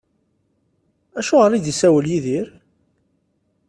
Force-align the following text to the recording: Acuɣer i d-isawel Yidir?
Acuɣer 1.19 1.51
i 1.53 1.59
d-isawel 1.59 2.05
Yidir? 2.11 2.47